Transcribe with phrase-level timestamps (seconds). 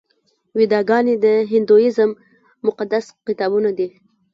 [0.57, 2.09] ویداګانې د هندویزم
[2.67, 3.87] مقدس کتابونه دي.